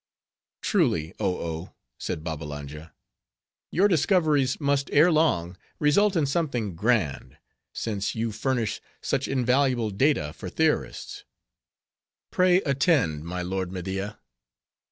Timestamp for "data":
9.91-10.33